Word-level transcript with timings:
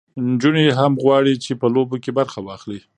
نجونې 0.29 0.65
هم 0.79 0.93
غواړي 1.03 1.33
چې 1.43 1.51
په 1.61 1.67
لوبو 1.73 1.95
کې 2.03 2.11
برخه 2.19 2.39
واخلي. 2.43 2.79